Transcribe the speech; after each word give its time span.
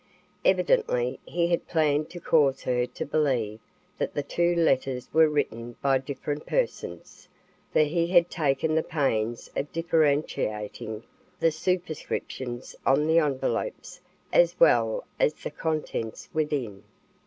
Evidently 0.43 1.19
he 1.27 1.49
had 1.49 1.67
planned 1.67 2.09
to 2.09 2.19
cause 2.19 2.63
her 2.63 2.87
to 2.87 3.05
believe 3.05 3.59
that 3.99 4.15
the 4.15 4.23
two 4.23 4.55
letters 4.55 5.07
were 5.13 5.29
written 5.29 5.75
by 5.79 5.99
different 5.99 6.47
persons, 6.47 7.29
for 7.71 7.81
he 7.81 8.07
had 8.07 8.27
taken 8.27 8.73
the 8.73 8.81
pains 8.81 9.51
of 9.55 9.71
differentiating 9.71 11.03
the 11.39 11.51
superscriptions 11.51 12.75
on 12.83 13.05
the 13.05 13.19
envelopes 13.19 14.01
as 14.33 14.59
well 14.59 15.03
as 15.19 15.35
the 15.35 15.51
contents 15.51 16.29
within. 16.33 16.81